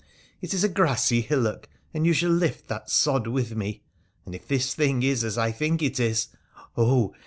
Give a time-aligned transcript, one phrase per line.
[0.41, 3.83] It is a grassy hillock, and you shall lift that sod with me,
[4.25, 6.29] and, if this thing is as I think it is,
[6.75, 7.13] oh